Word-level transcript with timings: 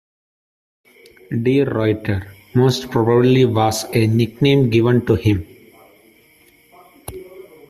"De 1.29 1.63
Ruyter" 1.63 2.33
most 2.55 2.89
probably 2.89 3.45
was 3.45 3.83
a 3.93 4.07
nickname 4.07 4.71
given 4.71 5.05
to 5.05 5.13
him. 5.13 5.45